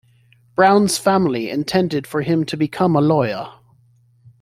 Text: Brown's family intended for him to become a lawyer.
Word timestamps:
Brown's 0.55 0.97
family 0.97 1.51
intended 1.51 2.07
for 2.07 2.23
him 2.23 2.43
to 2.45 2.57
become 2.57 2.95
a 2.95 3.01
lawyer. 3.01 3.51